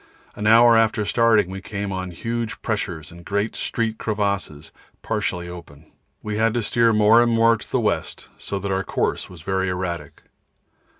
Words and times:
An 0.35 0.47
hour 0.47 0.75
after 0.75 1.05
starting 1.05 1.51
we 1.51 1.61
came 1.61 1.91
on 1.91 2.09
huge 2.09 2.63
pressures 2.63 3.11
and 3.11 3.23
great 3.23 3.55
street 3.55 3.99
crevasses 3.99 4.71
partly 5.03 5.47
open. 5.47 5.91
We 6.23 6.37
had 6.37 6.55
to 6.55 6.63
steer 6.63 6.91
more 6.91 7.21
and 7.21 7.31
more 7.31 7.55
to 7.55 7.69
the 7.71 7.79
west, 7.79 8.27
so 8.35 8.57
that 8.57 8.71
our 8.71 8.83
course 8.83 9.29
was 9.29 9.43
very 9.43 9.69
erratic. 9.69 10.23